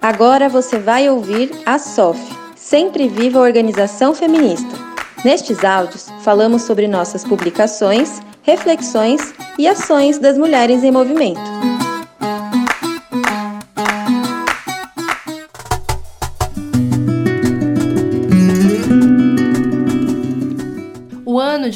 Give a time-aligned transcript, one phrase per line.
[0.00, 2.20] Agora você vai ouvir a SOF,
[2.54, 4.68] Sempre Viva Organização Feminista.
[5.24, 11.73] Nestes áudios, falamos sobre nossas publicações, reflexões e ações das mulheres em movimento.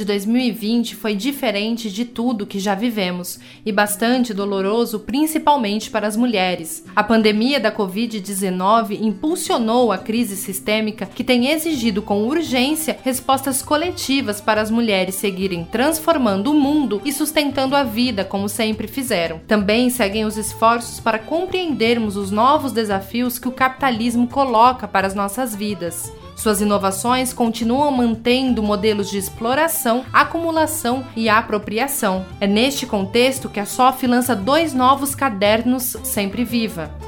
[0.09, 6.83] 2020 foi diferente de tudo que já vivemos e bastante doloroso, principalmente para as mulheres.
[6.97, 14.41] A pandemia da Covid-19 impulsionou a crise sistêmica que tem exigido com urgência respostas coletivas
[14.41, 19.41] para as mulheres seguirem transformando o mundo e sustentando a vida como sempre fizeram.
[19.47, 25.15] Também seguem os esforços para compreendermos os novos desafios que o capitalismo coloca para as
[25.15, 26.11] nossas vidas.
[26.39, 32.25] Suas inovações continuam mantendo modelos de exploração, acumulação e apropriação.
[32.41, 37.08] É neste contexto que a SOF lança dois novos cadernos Sempre Viva.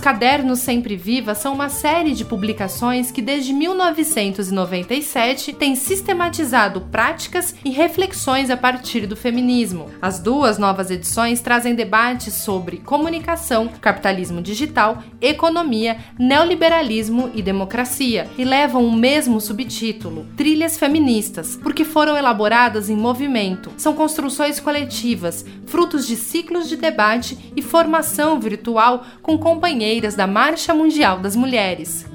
[0.00, 7.68] Cadernos Sempre Viva são uma série de publicações que desde 1997 têm sistematizado práticas e
[7.68, 9.90] reflexões a partir do feminismo.
[10.00, 18.44] As duas novas edições trazem debates sobre comunicação, capitalismo digital, economia, neoliberalismo e democracia e
[18.44, 23.70] levam o mesmo subtítulo, Trilhas Feministas, porque foram elaboradas em movimento.
[23.76, 30.26] São construções coletivas, frutos de ciclos de debate e formação virtual com companheiros companheiras da
[30.26, 32.06] Marcha Mundial das Mulheres.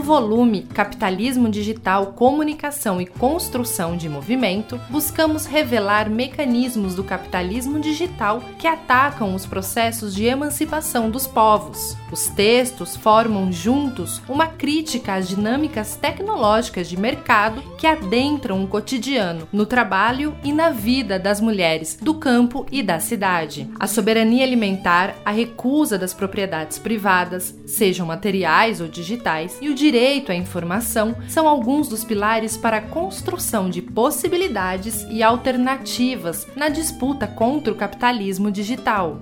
[0.00, 8.42] No volume Capitalismo Digital, Comunicação e Construção de Movimento, buscamos revelar mecanismos do capitalismo digital
[8.58, 11.98] que atacam os processos de emancipação dos povos.
[12.10, 19.46] Os textos formam juntos uma crítica às dinâmicas tecnológicas de mercado que adentram o cotidiano,
[19.52, 23.68] no trabalho e na vida das mulheres do campo e da cidade.
[23.78, 29.90] A soberania alimentar, a recusa das propriedades privadas, sejam materiais ou digitais, e o direito
[30.00, 37.26] à informação são alguns dos pilares para a construção de possibilidades e alternativas na disputa
[37.26, 39.20] contra o capitalismo digital.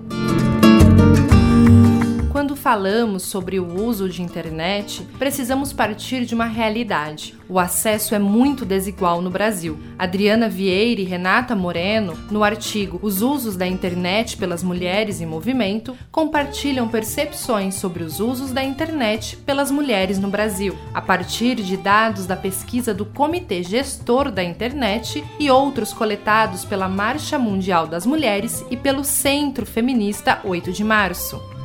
[2.39, 7.35] Quando falamos sobre o uso de internet, precisamos partir de uma realidade.
[7.49, 9.77] O acesso é muito desigual no Brasil.
[9.97, 15.97] Adriana Vieira e Renata Moreno, no artigo Os usos da internet pelas mulheres em movimento,
[16.13, 22.25] compartilham percepções sobre os usos da internet pelas mulheres no Brasil, a partir de dados
[22.25, 28.63] da pesquisa do Comitê Gestor da Internet e outros coletados pela Marcha Mundial das Mulheres
[28.71, 31.58] e pelo Centro Feminista 8 de Março.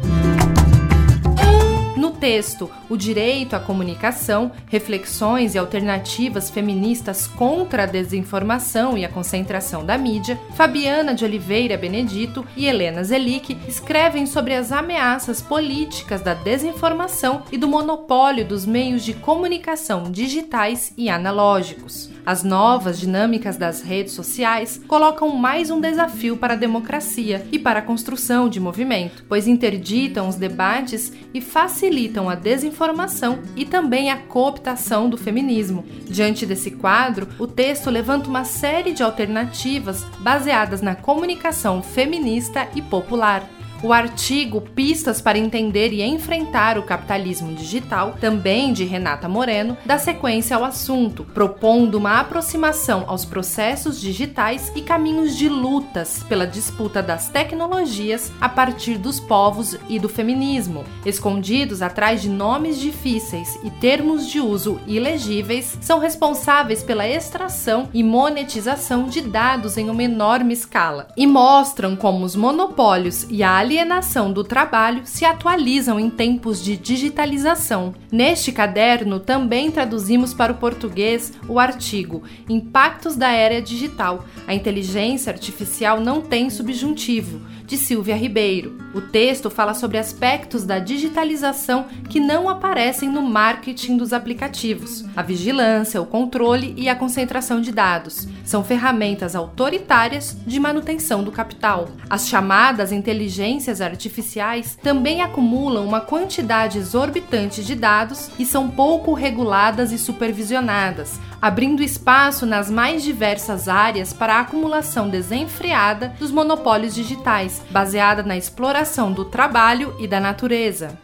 [2.04, 9.09] No texto O Direito à Comunicação, Reflexões e Alternativas Feministas contra a Desinformação e a
[9.09, 16.20] Concentração da Mídia, Fabiana de Oliveira Benedito e Helena Zelic escrevem sobre as ameaças políticas
[16.20, 22.10] da desinformação e do monopólio dos meios de comunicação digitais e analógicos.
[22.26, 27.78] As novas dinâmicas das redes sociais colocam mais um desafio para a democracia e para
[27.78, 34.10] a construção de movimento, pois interditam os debates e facilitam facilitam a desinformação e também
[34.10, 35.84] a cooptação do feminismo.
[36.09, 42.82] Diante desse quadro, o texto levanta uma série de alternativas baseadas na comunicação feminista e
[42.82, 43.49] popular.
[43.84, 49.99] O artigo Pistas para Entender e Enfrentar o Capitalismo Digital, também de Renata Moreno, dá
[49.99, 57.03] sequência ao assunto, propondo uma aproximação aos processos digitais e caminhos de lutas pela disputa
[57.03, 60.83] das tecnologias a partir dos povos e do feminismo.
[61.05, 68.03] Escondidos atrás de nomes difíceis e termos de uso ilegíveis, são responsáveis pela extração e
[68.03, 74.33] monetização de dados em uma enorme escala e mostram como os monopólios e a alienação
[74.33, 77.93] do trabalho se atualizam em tempos de digitalização.
[78.11, 84.25] Neste caderno também traduzimos para o português o artigo Impactos da Era Digital.
[84.47, 88.79] A inteligência artificial não tem subjuntivo de Silvia Ribeiro.
[88.94, 95.23] O texto fala sobre aspectos da digitalização que não aparecem no marketing dos aplicativos: a
[95.23, 98.29] vigilância, o controle e a concentração de dados.
[98.44, 101.88] São ferramentas autoritárias de manutenção do capital.
[102.11, 109.93] As chamadas inteligências artificiais também acumulam uma quantidade exorbitante de dados e são pouco reguladas
[109.93, 117.62] e supervisionadas, abrindo espaço nas mais diversas áreas para a acumulação desenfreada dos monopólios digitais
[117.70, 120.99] baseada na exploração do trabalho e da natureza.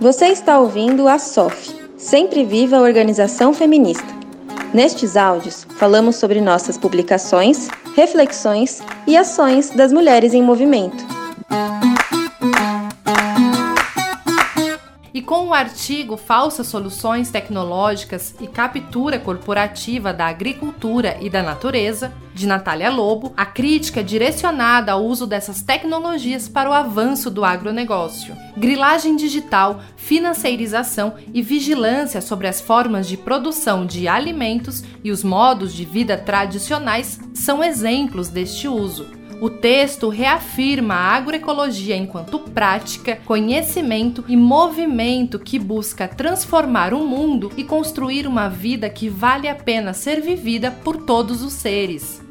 [0.00, 1.73] Você está ouvindo a SOF,
[2.04, 4.04] Sempre viva a organização feminista.
[4.74, 7.66] Nestes áudios, falamos sobre nossas publicações,
[7.96, 11.02] reflexões e ações das mulheres em movimento.
[15.34, 22.46] Com o artigo Falsas Soluções Tecnológicas e Captura Corporativa da Agricultura e da Natureza, de
[22.46, 28.36] Natália Lobo, a crítica é direcionada ao uso dessas tecnologias para o avanço do agronegócio.
[28.56, 35.74] Grilagem digital, financeirização e vigilância sobre as formas de produção de alimentos e os modos
[35.74, 39.23] de vida tradicionais são exemplos deste uso.
[39.40, 47.52] O texto reafirma a agroecologia enquanto prática, conhecimento e movimento que busca transformar o mundo
[47.56, 52.22] e construir uma vida que vale a pena ser vivida por todos os seres.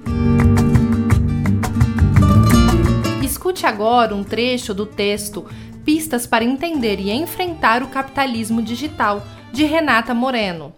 [3.23, 5.45] Escute agora um trecho do texto
[5.85, 9.21] Pistas para entender e enfrentar o capitalismo digital,
[9.51, 10.73] de Renata Moreno.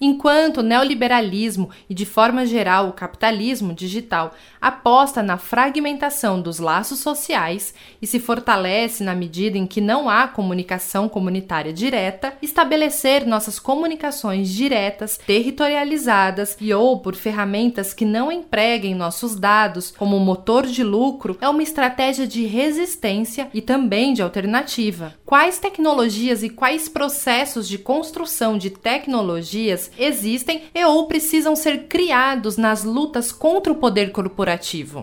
[0.00, 6.98] Enquanto o neoliberalismo e, de forma geral, o capitalismo digital aposta na fragmentação dos laços
[7.00, 13.58] sociais e se fortalece na medida em que não há comunicação comunitária direta, estabelecer nossas
[13.58, 20.82] comunicações diretas, territorializadas e ou por ferramentas que não empreguem nossos dados como motor de
[20.82, 25.14] lucro é uma estratégia de resistência e também de alternativa.
[25.24, 32.56] Quais tecnologias e quais processos de construção de tecnologias existem e ou precisam ser criados
[32.56, 34.47] nas lutas contra o poder corporativo.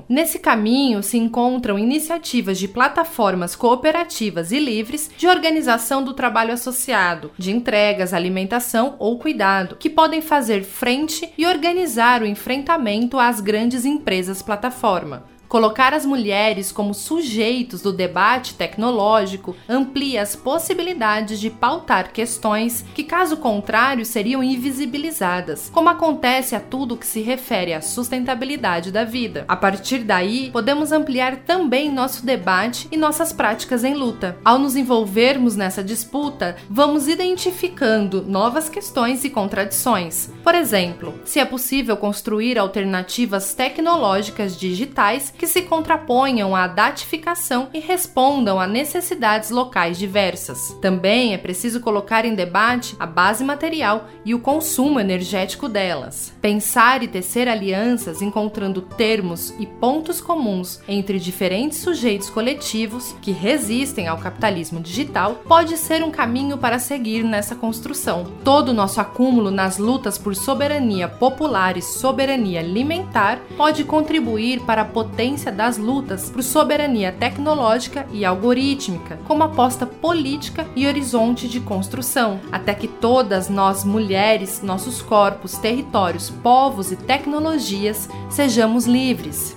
[0.10, 7.32] Nesse caminho se encontram iniciativas de plataformas cooperativas e livres de organização do trabalho associado,
[7.38, 13.86] de entregas, alimentação ou cuidado, que podem fazer frente e organizar o enfrentamento às grandes
[13.86, 15.35] empresas plataforma.
[15.48, 23.04] Colocar as mulheres como sujeitos do debate tecnológico amplia as possibilidades de pautar questões que,
[23.04, 29.46] caso contrário, seriam invisibilizadas, como acontece a tudo que se refere à sustentabilidade da vida.
[29.48, 34.38] A partir daí, podemos ampliar também nosso debate e nossas práticas em luta.
[34.44, 40.30] Ao nos envolvermos nessa disputa, vamos identificando novas questões e contradições.
[40.44, 47.80] Por exemplo, se é possível construir alternativas tecnológicas digitais que se contraponham à datificação e
[47.80, 50.76] respondam a necessidades locais diversas.
[50.82, 56.34] Também é preciso colocar em debate a base material e o consumo energético delas.
[56.42, 64.08] Pensar e tecer alianças encontrando termos e pontos comuns entre diferentes sujeitos coletivos que resistem
[64.08, 68.26] ao capitalismo digital pode ser um caminho para seguir nessa construção.
[68.44, 74.84] Todo o nosso acúmulo nas lutas por soberania popular e soberania alimentar pode contribuir para
[74.84, 81.48] a potência potência das lutas por soberania tecnológica e algorítmica, como aposta política e horizonte
[81.48, 89.56] de construção, até que todas nós mulheres, nossos corpos, territórios, povos e tecnologias sejamos livres.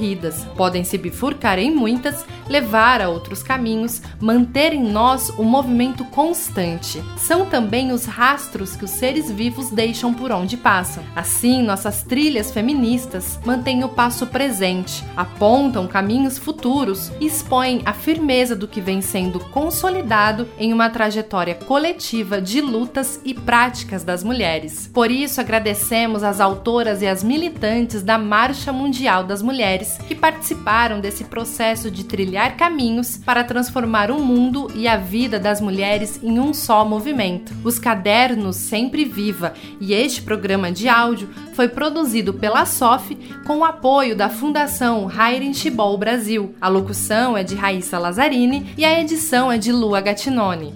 [0.55, 7.03] Podem se bifurcar em muitas, levar a outros caminhos, manter em nós o movimento constante.
[7.17, 11.03] São também os rastros que os seres vivos deixam por onde passam.
[11.15, 18.55] Assim, nossas trilhas feministas mantêm o passo presente, apontam caminhos futuros e expõem a firmeza
[18.55, 24.89] do que vem sendo consolidado em uma trajetória coletiva de lutas e práticas das mulheres.
[24.93, 30.99] Por isso, agradecemos às autoras e às militantes da Marcha Mundial das Mulheres que participaram
[30.99, 36.39] desse processo de trilhar caminhos para transformar o mundo e a vida das mulheres em
[36.39, 37.53] um só movimento.
[37.63, 43.65] Os cadernos Sempre Viva e este programa de áudio foi produzido pela SOF com o
[43.65, 46.55] apoio da Fundação Hairen Chibol Brasil.
[46.59, 50.73] A locução é de Raíssa Lazzarini e a edição é de Lua Gattinoni.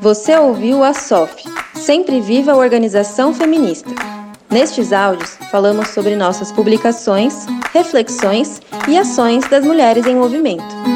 [0.00, 1.44] Você ouviu a SOF,
[1.74, 4.05] Sempre Viva a Organização Feminista.
[4.50, 10.95] Nestes áudios, falamos sobre nossas publicações, reflexões e ações das mulheres em movimento.